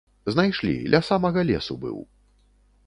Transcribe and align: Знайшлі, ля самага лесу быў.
Знайшлі, 0.35 0.71
ля 0.93 1.03
самага 1.11 1.45
лесу 1.51 1.73
быў. 1.87 2.03